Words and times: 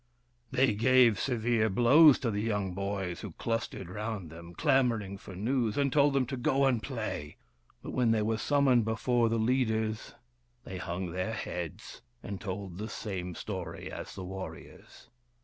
They 0.49 0.73
gave 0.73 1.19
severe 1.19 1.69
blows 1.69 2.17
to 2.21 2.31
the 2.31 2.41
young 2.41 2.73
boys 2.73 3.19
who 3.21 3.33
clustered 3.33 3.87
round 3.87 4.31
them, 4.31 4.55
clamour 4.55 4.99
ing 4.99 5.19
for 5.19 5.35
news, 5.35 5.77
and 5.77 5.93
told 5.93 6.13
them 6.15 6.25
to 6.25 6.37
go 6.37 6.65
and 6.65 6.81
play. 6.81 7.37
But 7.83 7.91
when 7.91 8.09
they 8.09 8.23
were 8.23 8.39
summoned 8.39 8.83
before 8.83 9.29
the 9.29 9.37
leaders, 9.37 10.15
they 10.63 10.77
hung 10.79 11.11
their 11.11 11.33
heads 11.33 12.01
and 12.23 12.41
told 12.41 12.79
the 12.79 12.89
same 12.89 13.35
story 13.35 13.91
as 13.91 14.15
the 14.15 14.23
warriors. 14.25 15.11